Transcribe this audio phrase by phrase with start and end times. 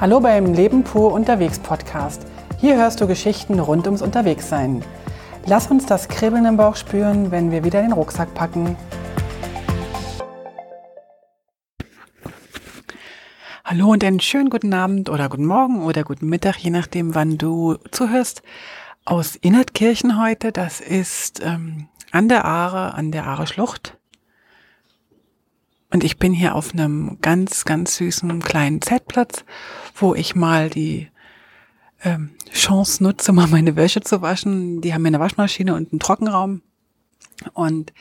[0.00, 2.26] Hallo beim Leben pur unterwegs Podcast.
[2.58, 4.82] Hier hörst du Geschichten rund ums Unterwegssein.
[5.44, 8.78] Lass uns das Kribbeln im Bauch spüren, wenn wir wieder den Rucksack packen.
[13.62, 17.36] Hallo und einen schönen guten Abend oder guten Morgen oder guten Mittag, je nachdem, wann
[17.36, 18.42] du zuhörst.
[19.04, 23.99] Aus Innertkirchen heute, das ist ähm, an der Aare, an der Aare Schlucht.
[25.90, 29.44] Und ich bin hier auf einem ganz, ganz süßen kleinen Zeltplatz,
[29.94, 31.08] wo ich mal die
[32.02, 34.80] ähm, Chance nutze, mal meine Wäsche zu waschen.
[34.80, 36.62] Die haben mir eine Waschmaschine und einen Trockenraum.
[37.52, 37.92] Und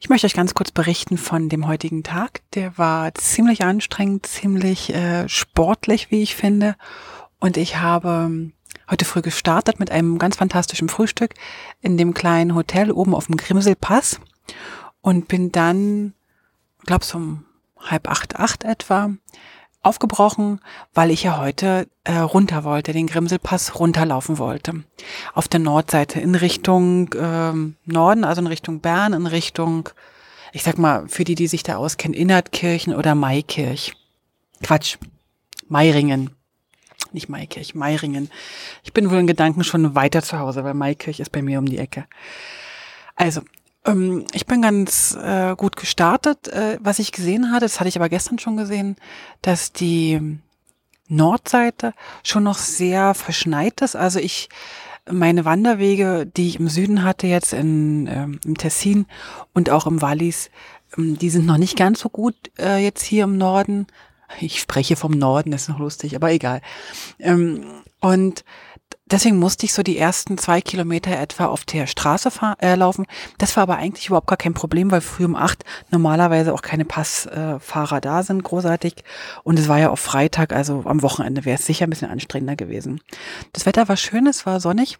[0.00, 2.42] ich möchte euch ganz kurz berichten von dem heutigen Tag.
[2.54, 6.76] Der war ziemlich anstrengend, ziemlich äh, sportlich, wie ich finde.
[7.40, 8.52] Und ich habe ähm,
[8.90, 11.34] heute früh gestartet mit einem ganz fantastischen Frühstück
[11.80, 14.20] in dem kleinen Hotel oben auf dem Grimselpass
[15.00, 16.14] und bin dann
[16.88, 17.44] glaube so um
[17.78, 19.10] halb acht, acht etwa,
[19.82, 20.60] aufgebrochen,
[20.92, 24.82] weil ich ja heute äh, runter wollte, den Grimselpass runterlaufen wollte.
[25.34, 29.90] Auf der Nordseite in Richtung ähm, Norden, also in Richtung Bern, in Richtung,
[30.52, 33.94] ich sag mal, für die, die sich da auskennen, Innertkirchen oder Maikirch.
[34.62, 34.96] Quatsch,
[35.68, 36.30] Meiringen.
[37.12, 38.30] Nicht Maikirch, Meiringen.
[38.82, 41.66] Ich bin wohl in Gedanken schon weiter zu Hause, weil Maikirch ist bei mir um
[41.66, 42.06] die Ecke.
[43.14, 43.42] Also,
[43.88, 46.48] ähm, ich bin ganz äh, gut gestartet.
[46.48, 48.96] Äh, was ich gesehen hatte, das hatte ich aber gestern schon gesehen,
[49.42, 50.38] dass die
[51.08, 53.96] Nordseite schon noch sehr verschneit ist.
[53.96, 54.48] Also ich
[55.10, 59.06] meine Wanderwege, die ich im Süden hatte, jetzt in, ähm, im Tessin
[59.54, 60.50] und auch im Wallis,
[60.96, 63.86] ähm, die sind noch nicht ganz so gut äh, jetzt hier im Norden.
[64.40, 66.60] Ich spreche vom Norden, das ist noch lustig, aber egal.
[67.18, 67.64] Ähm,
[68.00, 68.44] und
[69.10, 73.06] deswegen musste ich so die ersten zwei Kilometer etwa auf der Straße fahr, äh, laufen.
[73.38, 76.84] Das war aber eigentlich überhaupt gar kein Problem, weil früh um acht normalerweise auch keine
[76.84, 78.96] Passfahrer äh, da sind, großartig.
[79.44, 82.56] Und es war ja auf Freitag, also am Wochenende wäre es sicher ein bisschen anstrengender
[82.56, 83.00] gewesen.
[83.52, 84.98] Das Wetter war schön, es war sonnig.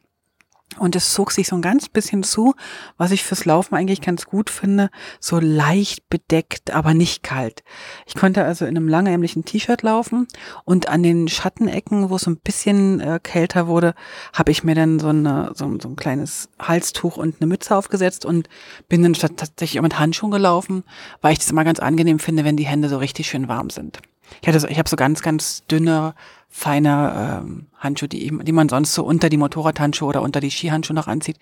[0.76, 2.54] Und es zog sich so ein ganz bisschen zu,
[2.98, 7.64] was ich fürs Laufen eigentlich ganz gut finde, so leicht bedeckt, aber nicht kalt.
[8.06, 10.28] Ich konnte also in einem langärmlichen T-Shirt laufen
[10.64, 13.94] und an den Schattenecken, wo es so ein bisschen äh, kälter wurde,
[14.34, 18.26] habe ich mir dann so, eine, so, so ein kleines Halstuch und eine Mütze aufgesetzt
[18.26, 18.48] und
[18.88, 20.84] bin dann tatsächlich auch mit Handschuhen gelaufen,
[21.22, 24.00] weil ich das immer ganz angenehm finde, wenn die Hände so richtig schön warm sind.
[24.40, 26.14] Ich hatte, so, ich habe so ganz, ganz dünne,
[26.48, 30.94] feine ähm, Handschuhe, die, die man sonst so unter die Motorradhandschuhe oder unter die Skihandschuhe
[30.94, 31.38] noch anzieht.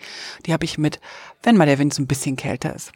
[0.47, 1.01] Die habe ich mit,
[1.43, 2.93] wenn mal der Wind so ein bisschen kälter ist.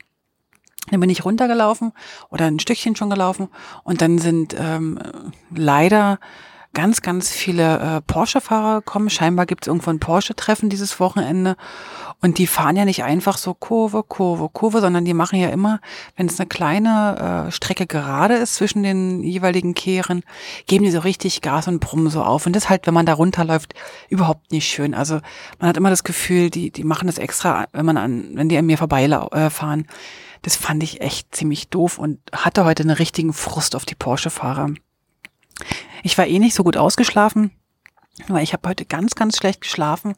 [0.90, 1.92] Dann bin ich runtergelaufen
[2.30, 3.48] oder ein Stückchen schon gelaufen
[3.84, 4.98] und dann sind ähm,
[5.54, 6.18] leider
[6.72, 9.10] ganz, ganz viele äh, Porsche-Fahrer kommen.
[9.10, 11.56] Scheinbar gibt es irgendwo ein Porsche-Treffen dieses Wochenende.
[12.20, 15.80] Und die fahren ja nicht einfach so Kurve, Kurve, Kurve, sondern die machen ja immer,
[16.16, 20.22] wenn es eine kleine äh, Strecke gerade ist zwischen den jeweiligen Kehren,
[20.66, 22.46] geben die so richtig Gas und brummen so auf.
[22.46, 23.74] Und das halt, wenn man da runterläuft,
[24.08, 24.94] überhaupt nicht schön.
[24.94, 25.20] Also
[25.58, 28.58] man hat immer das Gefühl, die, die machen das extra, wenn man an, wenn die
[28.58, 29.80] an mir vorbeifahren.
[29.80, 29.92] Äh,
[30.42, 34.70] das fand ich echt ziemlich doof und hatte heute einen richtigen Frust auf die Porsche-Fahrer.
[36.02, 37.50] Ich war eh nicht so gut ausgeschlafen,
[38.28, 40.14] weil ich habe heute ganz, ganz schlecht geschlafen.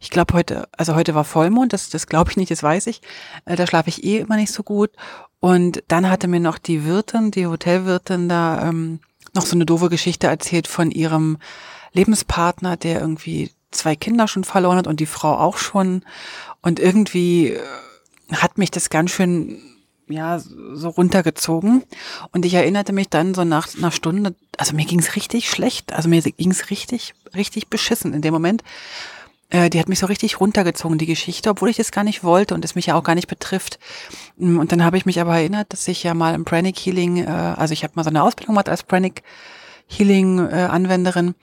[0.00, 3.02] Ich glaube heute, also heute war Vollmond, das, das glaube ich nicht, das weiß ich.
[3.44, 4.90] Äh, da schlafe ich eh immer nicht so gut.
[5.40, 9.00] Und dann hatte mir noch die Wirtin, die Hotelwirtin da ähm,
[9.34, 11.38] noch so eine doofe Geschichte erzählt von ihrem
[11.92, 16.04] Lebenspartner, der irgendwie zwei Kinder schon verloren hat und die Frau auch schon.
[16.60, 17.60] Und irgendwie äh,
[18.32, 19.60] hat mich das ganz schön
[20.12, 21.82] ja, so runtergezogen.
[22.32, 25.92] Und ich erinnerte mich dann so nach einer Stunde, also mir ging es richtig schlecht,
[25.92, 28.62] also mir ging es richtig, richtig beschissen in dem Moment.
[29.50, 32.54] Äh, die hat mich so richtig runtergezogen, die Geschichte, obwohl ich das gar nicht wollte
[32.54, 33.78] und es mich ja auch gar nicht betrifft.
[34.36, 37.18] Mm, und dann habe ich mich aber erinnert, dass ich ja mal im Pranic Healing,
[37.18, 39.22] äh, also ich habe mal so eine Ausbildung gemacht als Pranic
[39.86, 41.34] Healing äh, Anwenderin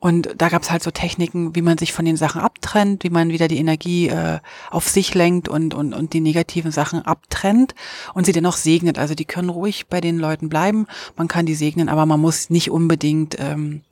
[0.00, 3.10] und da gab es halt so Techniken, wie man sich von den Sachen abtrennt, wie
[3.10, 4.40] man wieder die Energie äh,
[4.70, 7.74] auf sich lenkt und, und, und die negativen Sachen abtrennt
[8.14, 8.98] und sie dennoch segnet.
[8.98, 12.48] Also die können ruhig bei den Leuten bleiben, man kann die segnen, aber man muss
[12.48, 13.82] nicht unbedingt ähm,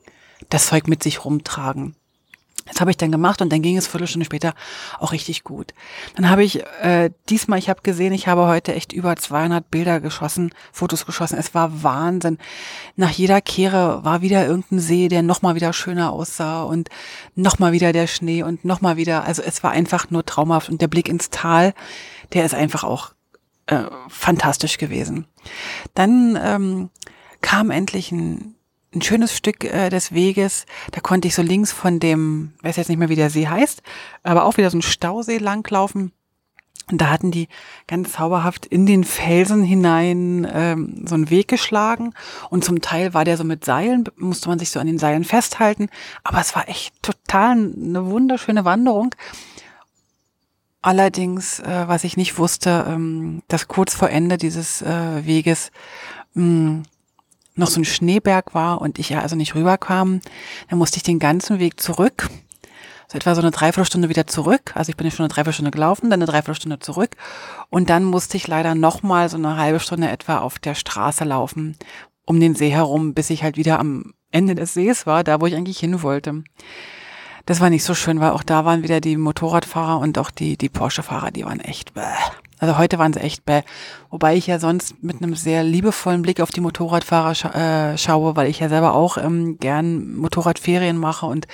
[0.49, 1.95] das Zeug mit sich rumtragen.
[2.69, 4.55] Das habe ich dann gemacht und dann ging es Viertelstunde später
[4.99, 5.75] auch richtig gut.
[6.17, 10.01] Dann habe ich äh, diesmal, ich habe gesehen, ich habe heute echt über 200 Bilder
[10.01, 11.39] geschossen, Fotos geschossen.
[11.39, 12.39] Es war Wahnsinn.
[12.97, 16.89] Nach jeder Kehre war wieder irgendein See, der nochmal wieder schöner aussah und
[17.35, 19.25] nochmal wieder der Schnee und nochmal wieder.
[19.25, 21.75] Also es war einfach nur traumhaft und der Blick ins Tal,
[22.33, 23.13] der ist einfach auch
[23.67, 25.27] äh, fantastisch gewesen.
[25.95, 26.91] Dann ähm,
[27.41, 28.55] kam endlich ein
[28.95, 30.67] ein schönes Stück äh, des Weges.
[30.93, 33.83] Da konnte ich so links von dem, weiß jetzt nicht mehr, wie der See heißt,
[34.23, 36.13] aber auch wieder so ein Stausee langlaufen.
[36.91, 37.49] Und da hatten die
[37.87, 42.15] ganz zauberhaft in den Felsen hinein ähm, so einen Weg geschlagen.
[42.49, 45.25] Und zum Teil war der so mit Seilen, musste man sich so an den Seilen
[45.25, 45.91] festhalten.
[46.25, 49.15] Aber es war echt total eine wunderschöne Wanderung.
[50.81, 55.71] Allerdings, äh, was ich nicht wusste, ähm, dass kurz vor Ende dieses äh, Weges
[56.33, 56.83] mh, hm,
[57.59, 60.21] noch so ein Schneeberg war und ich ja also nicht rüberkam.
[60.69, 62.29] Dann musste ich den ganzen Weg zurück
[63.11, 64.73] so etwa so eine Dreiviertelstunde wieder zurück.
[64.75, 67.17] Also ich bin schon eine Dreiviertelstunde gelaufen, dann eine Dreiviertelstunde zurück.
[67.71, 71.77] Und dann musste ich leider nochmal so eine halbe Stunde etwa auf der Straße laufen,
[72.27, 75.47] um den See herum, bis ich halt wieder am Ende des Sees war, da wo
[75.47, 76.45] ich eigentlich hin wollte.
[77.47, 80.59] Das war nicht so schön, weil auch da waren wieder die Motorradfahrer und auch die,
[80.59, 82.03] die Porsche-Fahrer, die waren echt bäh.
[82.59, 83.63] Also heute waren sie echt bäh.
[84.11, 88.37] Wobei ich ja sonst mit einem sehr liebevollen Blick auf die Motorradfahrer scha äh, schaue,
[88.37, 91.47] weil ich ja selber auch ähm, gern Motorradferien mache und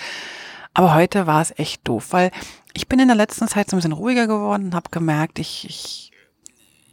[0.77, 2.33] aber heute war es echt doof, weil
[2.73, 5.65] ich bin in der letzten Zeit so ein bisschen ruhiger geworden und habe gemerkt, ich,
[5.69, 6.13] ich,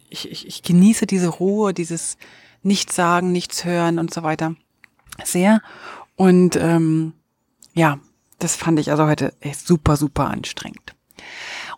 [0.08, 2.16] ich, ich, ich genieße diese Ruhe, dieses
[2.62, 4.54] Nichts sagen, nichts hören und so weiter
[5.24, 5.60] sehr.
[6.16, 7.14] Und ähm,
[7.74, 7.98] ja,
[8.38, 10.94] das fand ich also heute echt super, super anstrengend.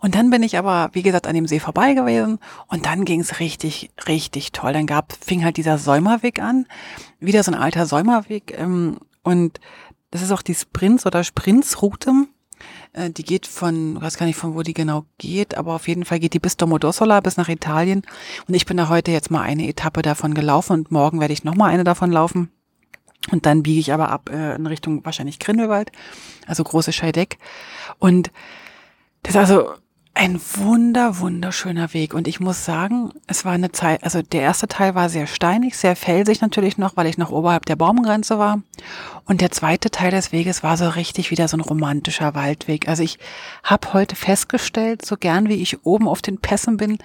[0.05, 3.21] Und dann bin ich aber, wie gesagt, an dem See vorbei gewesen und dann ging
[3.21, 4.75] es richtig, richtig toll.
[4.75, 6.67] Dann gab, fing halt dieser Säumerweg an,
[7.21, 9.61] wieder so ein alter Säumerweg ähm, und
[10.11, 12.27] das ist auch die Sprints oder Sprintsroute.
[12.93, 16.05] Äh, die geht von, weiß gar nicht von wo die genau geht, aber auf jeden
[16.05, 18.03] Fall geht die bis Domodossola, bis nach Italien.
[18.47, 21.45] Und ich bin da heute jetzt mal eine Etappe davon gelaufen und morgen werde ich
[21.45, 22.51] nochmal eine davon laufen.
[23.33, 25.93] Und dann biege ich aber ab äh, in Richtung wahrscheinlich Grindelwald,
[26.47, 27.39] also große Scheideck.
[27.99, 28.31] Und
[29.23, 29.73] das ist also
[30.15, 32.15] ein wunder, wunderschöner Weg.
[32.15, 35.77] Und ich muss sagen, es war eine Zeit, also der erste Teil war sehr steinig,
[35.77, 38.63] sehr felsig natürlich noch, weil ich noch oberhalb der Baumgrenze war.
[39.25, 42.89] Und der zweite Teil des Weges war so richtig wieder so ein romantischer Waldweg.
[42.89, 43.19] Also ich
[43.65, 46.99] habe heute festgestellt, so gern wie ich oben auf den Pässen bin,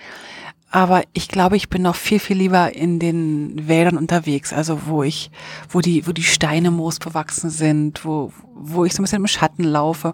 [0.71, 5.01] aber ich glaube, ich bin noch viel, viel lieber in den Wäldern unterwegs, also wo
[5.01, 5.31] ich,
[5.69, 9.63] wo die, wo die Steine moosbewachsen sind, wo, wo ich so ein bisschen im Schatten
[9.63, 10.13] laufe,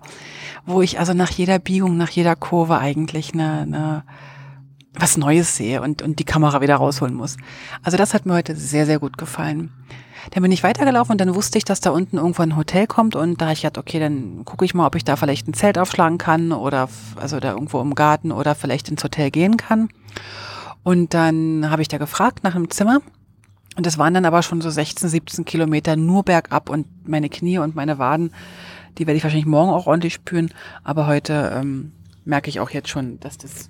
[0.66, 4.04] wo ich also nach jeder Biegung, nach jeder Kurve eigentlich eine, eine
[4.98, 7.36] was Neues sehe und, und die Kamera wieder rausholen muss.
[7.84, 9.72] Also das hat mir heute sehr, sehr gut gefallen.
[10.32, 13.16] Dann bin ich weitergelaufen und dann wusste ich, dass da unten irgendwo ein Hotel kommt
[13.16, 15.78] und da ich gedacht, okay, dann gucke ich mal, ob ich da vielleicht ein Zelt
[15.78, 19.90] aufschlagen kann oder also da irgendwo im Garten oder vielleicht ins Hotel gehen kann.
[20.84, 23.00] Und dann habe ich da gefragt nach einem Zimmer.
[23.76, 27.58] Und das waren dann aber schon so 16, 17 Kilometer nur bergab und meine Knie
[27.58, 28.32] und meine Waden,
[28.98, 30.54] die werde ich wahrscheinlich morgen auch ordentlich spüren.
[30.84, 31.92] Aber heute ähm,
[32.24, 33.68] merke ich auch jetzt schon, dass das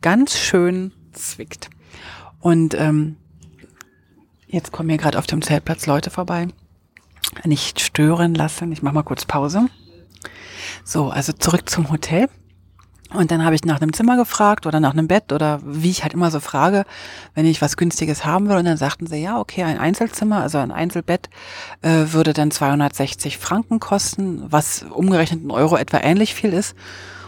[0.00, 1.68] ganz schön zwickt.
[2.40, 3.16] Und ähm,
[4.52, 6.46] jetzt kommen hier gerade auf dem Zeltplatz Leute vorbei.
[7.44, 8.70] Nicht stören lassen.
[8.72, 9.66] Ich mache mal kurz Pause.
[10.84, 12.28] So, also zurück zum Hotel.
[13.14, 16.02] Und dann habe ich nach einem Zimmer gefragt oder nach einem Bett oder wie ich
[16.02, 16.84] halt immer so frage,
[17.34, 18.56] wenn ich was Günstiges haben will.
[18.56, 21.28] Und dann sagten sie, ja, okay, ein Einzelzimmer, also ein Einzelbett
[21.82, 26.74] äh, würde dann 260 Franken kosten, was umgerechnet in Euro etwa ähnlich viel ist.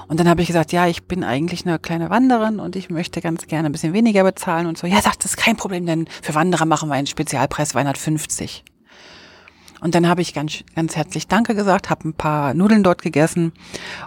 [0.08, 3.20] Und dann habe ich gesagt, ja, ich bin eigentlich eine kleine Wanderin und ich möchte
[3.20, 4.86] ganz gerne ein bisschen weniger bezahlen und so.
[4.86, 8.64] Ja, sagt, das ist kein Problem, denn für Wanderer machen wir einen Spezialpreis 250.
[9.80, 13.52] Und dann habe ich ganz, ganz herzlich Danke gesagt, habe ein paar Nudeln dort gegessen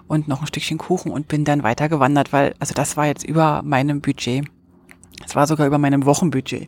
[0.08, 3.24] und noch ein Stückchen Kuchen und bin dann weiter gewandert, weil, also das war jetzt
[3.24, 4.48] über meinem Budget.
[5.24, 6.68] Es war sogar über meinem Wochenbudget.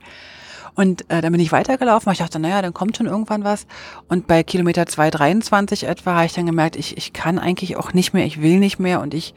[0.80, 3.68] Und äh, dann bin ich weitergelaufen, ich dachte, naja, dann kommt schon irgendwann was.
[4.08, 8.14] Und bei Kilometer 223 etwa habe ich dann gemerkt, ich, ich kann eigentlich auch nicht
[8.14, 9.34] mehr, ich will nicht mehr und ich,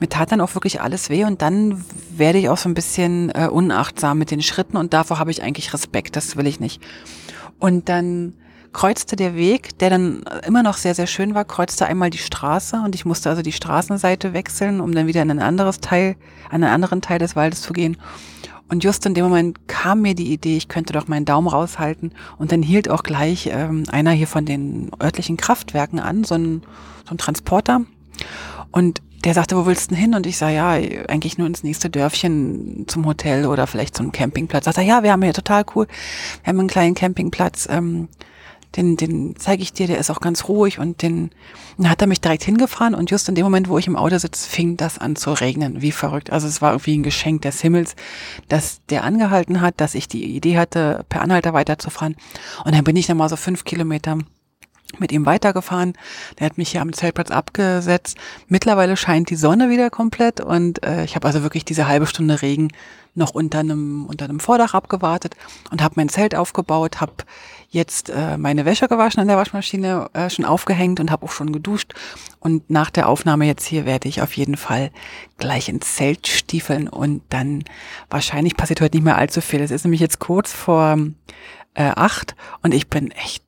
[0.00, 1.84] mir tat dann auch wirklich alles weh und dann
[2.16, 5.44] werde ich auch so ein bisschen äh, unachtsam mit den Schritten und davor habe ich
[5.44, 6.82] eigentlich Respekt, das will ich nicht.
[7.60, 8.34] Und dann
[8.72, 12.82] kreuzte der Weg, der dann immer noch sehr, sehr schön war, kreuzte einmal die Straße
[12.84, 16.16] und ich musste also die Straßenseite wechseln, um dann wieder in ein anderes Teil,
[16.48, 17.96] an einen anderen Teil des Waldes zu gehen.
[18.72, 22.10] Und just in dem Moment kam mir die Idee, ich könnte doch meinen Daumen raushalten.
[22.38, 26.62] Und dann hielt auch gleich ähm, einer hier von den örtlichen Kraftwerken an, so ein,
[27.06, 27.82] so ein Transporter.
[28.70, 30.14] Und der sagte, wo willst du denn hin?
[30.14, 34.64] Und ich sage, ja, eigentlich nur ins nächste Dörfchen zum Hotel oder vielleicht zum Campingplatz.
[34.64, 35.86] Sagt er, ja, wir haben hier total cool.
[36.42, 37.68] Wir haben einen kleinen Campingplatz.
[37.70, 38.08] Ähm,
[38.76, 41.30] den, den zeige ich dir, der ist auch ganz ruhig und den
[41.78, 44.18] dann hat er mich direkt hingefahren und just in dem Moment, wo ich im Auto
[44.18, 46.30] sitze, fing das an zu regnen, wie verrückt.
[46.30, 47.96] Also es war irgendwie ein Geschenk des Himmels,
[48.48, 52.16] dass der angehalten hat, dass ich die Idee hatte, per Anhalter weiterzufahren.
[52.64, 54.18] Und dann bin ich dann mal so fünf Kilometer
[55.00, 55.94] mit ihm weitergefahren.
[56.38, 58.16] Der hat mich hier am Zeltplatz abgesetzt.
[58.48, 62.42] Mittlerweile scheint die Sonne wieder komplett und äh, ich habe also wirklich diese halbe Stunde
[62.42, 62.68] Regen
[63.14, 65.36] noch unter einem unter einem Vordach abgewartet
[65.70, 67.12] und habe mein Zelt aufgebaut, habe
[67.68, 71.52] jetzt äh, meine Wäsche gewaschen in der Waschmaschine, äh, schon aufgehängt und habe auch schon
[71.52, 71.94] geduscht.
[72.38, 74.90] Und nach der Aufnahme jetzt hier werde ich auf jeden Fall
[75.38, 77.64] gleich ins Zelt stiefeln und dann
[78.10, 79.60] wahrscheinlich passiert heute nicht mehr allzu viel.
[79.60, 80.98] Es ist nämlich jetzt kurz vor
[81.74, 83.42] äh, acht und ich bin echt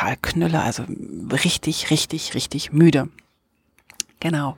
[0.00, 0.84] total knülle, also
[1.30, 3.08] richtig, richtig, richtig müde.
[4.20, 4.56] Genau.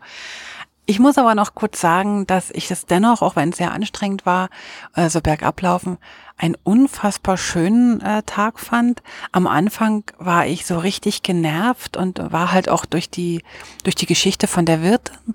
[0.84, 4.26] Ich muss aber noch kurz sagen, dass ich es dennoch, auch wenn es sehr anstrengend
[4.26, 4.50] war,
[4.94, 5.98] äh, so bergablaufen,
[6.36, 9.02] einen unfassbar schönen äh, Tag fand.
[9.30, 13.42] Am Anfang war ich so richtig genervt und war halt auch durch die
[13.84, 15.34] durch die Geschichte von der Wirtin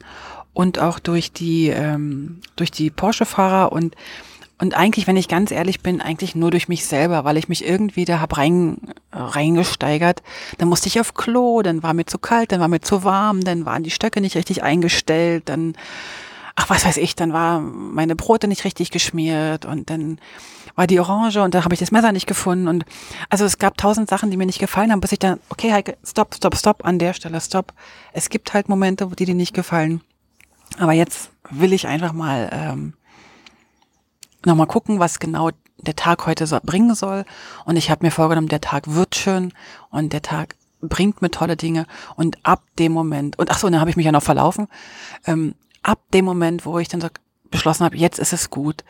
[0.53, 3.95] und auch durch die ähm, durch die Porsche-Fahrer und
[4.59, 7.63] und eigentlich, wenn ich ganz ehrlich bin, eigentlich nur durch mich selber, weil ich mich
[7.63, 8.79] irgendwie da hab rein,
[9.17, 10.21] reingesteigert.
[10.57, 13.41] Dann musste ich auf Klo, dann war mir zu kalt, dann war mir zu warm,
[13.41, 15.75] dann waren die Stöcke nicht richtig eingestellt, dann,
[16.55, 20.19] ach was weiß ich, dann war meine Brote nicht richtig geschmiert und dann
[20.75, 22.85] war die Orange und da habe ich das Messer nicht gefunden und
[23.29, 25.97] also es gab tausend Sachen, die mir nicht gefallen haben, bis ich dann, okay Heike,
[26.05, 27.73] stopp, stopp, stopp, an der Stelle, stopp.
[28.13, 30.01] Es gibt halt Momente, die dir nicht gefallen.
[30.77, 32.93] Aber jetzt will ich einfach mal ähm,
[34.45, 37.25] nochmal gucken, was genau der Tag heute so bringen soll.
[37.65, 39.53] Und ich habe mir vorgenommen, der Tag wird schön
[39.89, 41.85] und der Tag bringt mir tolle Dinge.
[42.15, 44.67] Und ab dem Moment, und ach so, dann habe ich mich ja noch verlaufen,
[45.25, 47.07] ähm, ab dem Moment, wo ich dann so
[47.49, 48.83] beschlossen habe, jetzt ist es gut,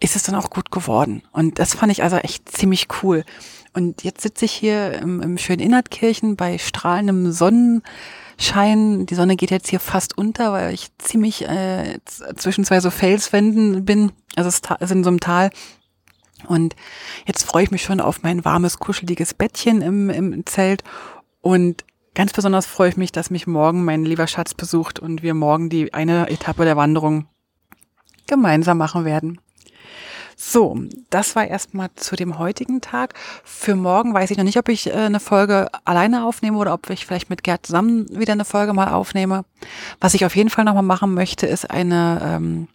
[0.00, 1.22] ist es dann auch gut geworden.
[1.32, 3.24] Und das fand ich also echt ziemlich cool.
[3.72, 7.82] Und jetzt sitze ich hier im, im schönen Innertkirchen bei strahlendem Sonnen.
[8.36, 9.06] Schein.
[9.06, 11.98] Die Sonne geht jetzt hier fast unter, weil ich ziemlich äh,
[12.36, 14.12] zwischen zwei so Felswänden bin.
[14.34, 15.50] Also es ist in so einem Tal.
[16.46, 16.76] Und
[17.26, 20.82] jetzt freue ich mich schon auf mein warmes, kuscheliges Bettchen im, im Zelt.
[21.40, 21.84] Und
[22.14, 25.68] ganz besonders freue ich mich, dass mich morgen mein lieber Schatz besucht und wir morgen
[25.68, 27.26] die eine Etappe der Wanderung
[28.26, 29.40] gemeinsam machen werden.
[30.36, 30.76] So,
[31.10, 33.14] das war erstmal zu dem heutigen Tag.
[33.44, 36.90] Für morgen weiß ich noch nicht, ob ich äh, eine Folge alleine aufnehme oder ob
[36.90, 39.44] ich vielleicht mit Gerd zusammen wieder eine Folge mal aufnehme.
[40.00, 42.68] Was ich auf jeden Fall nochmal machen möchte, ist eine, ähm,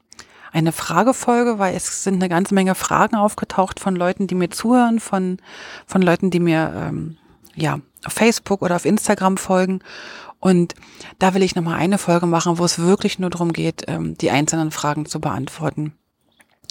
[0.51, 4.99] eine Fragefolge, weil es sind eine ganze Menge Fragen aufgetaucht von Leuten, die mir zuhören,
[4.99, 5.37] von,
[5.85, 7.17] von Leuten, die mir ähm,
[7.55, 9.79] ja auf Facebook oder auf Instagram folgen.
[10.39, 10.73] Und
[11.19, 14.31] da will ich nochmal eine Folge machen, wo es wirklich nur darum geht, ähm, die
[14.31, 15.93] einzelnen Fragen zu beantworten.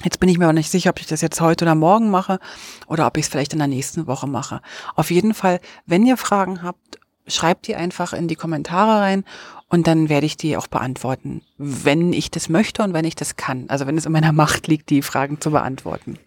[0.04, 2.38] Jetzt bin ich mir aber nicht sicher, ob ich das jetzt heute oder morgen mache
[2.86, 4.62] oder ob ich es vielleicht in der nächsten Woche mache.
[4.94, 9.24] Auf jeden Fall, wenn ihr Fragen habt, schreibt die einfach in die Kommentare rein
[9.68, 13.36] und dann werde ich die auch beantworten, wenn ich das möchte und wenn ich das
[13.36, 13.66] kann.
[13.68, 16.18] Also wenn es in meiner Macht liegt, die Fragen zu beantworten.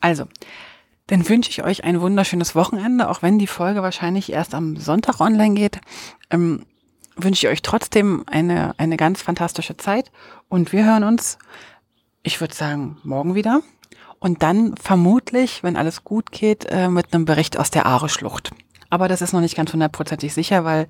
[0.00, 0.26] Also,
[1.08, 5.20] dann wünsche ich euch ein wunderschönes Wochenende, auch wenn die Folge wahrscheinlich erst am Sonntag
[5.20, 5.80] online geht.
[6.30, 6.64] Ähm,
[7.16, 10.12] wünsche ich euch trotzdem eine, eine ganz fantastische Zeit
[10.48, 11.38] und wir hören uns
[12.28, 13.62] ich würde sagen, morgen wieder.
[14.20, 18.50] Und dann vermutlich, wenn alles gut geht, äh, mit einem Bericht aus der Aare-Schlucht.
[18.90, 20.86] Aber das ist noch nicht ganz hundertprozentig sicher, weil